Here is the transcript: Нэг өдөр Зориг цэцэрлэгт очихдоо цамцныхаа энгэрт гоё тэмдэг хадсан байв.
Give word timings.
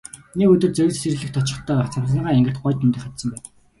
Нэг 0.37 0.47
өдөр 0.53 0.71
Зориг 0.75 0.95
цэцэрлэгт 0.95 1.39
очихдоо 1.41 1.83
цамцныхаа 1.93 2.37
энгэрт 2.37 2.57
гоё 2.63 2.73
тэмдэг 2.79 3.01
хадсан 3.03 3.29
байв. 3.31 3.45